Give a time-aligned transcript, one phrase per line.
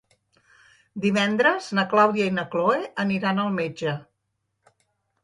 [1.01, 3.95] Divendres na Clàudia i na Cloè aniran al metge.